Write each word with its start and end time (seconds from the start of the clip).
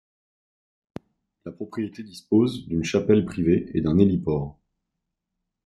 La 1.45 1.51
propriété 1.51 2.01
dispose 2.01 2.65
d’une 2.67 2.83
chapelle 2.83 3.23
privée 3.23 3.69
et 3.75 3.81
d’un 3.81 3.99
héliport. 3.99 4.59